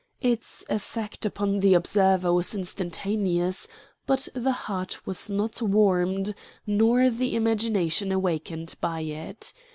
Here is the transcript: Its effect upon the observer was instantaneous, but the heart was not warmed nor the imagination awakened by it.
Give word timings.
Its 0.23 0.65
effect 0.67 1.27
upon 1.27 1.59
the 1.59 1.75
observer 1.75 2.33
was 2.33 2.55
instantaneous, 2.55 3.67
but 4.07 4.27
the 4.33 4.51
heart 4.51 5.05
was 5.05 5.29
not 5.29 5.61
warmed 5.61 6.33
nor 6.65 7.11
the 7.11 7.35
imagination 7.35 8.11
awakened 8.11 8.73
by 8.81 9.01
it. 9.01 9.53